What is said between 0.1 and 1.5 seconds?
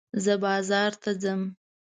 زه بازار ته ځم.